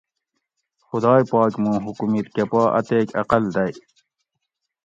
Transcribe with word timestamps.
خُدائ 0.87 1.21
پاک 1.31 1.53
مُوں 1.61 1.77
حکومِت 1.85 2.27
کہ 2.35 2.43
پا 2.51 2.61
اتیک 2.77 3.09
عقل 3.21 3.43
دئ 3.55 3.73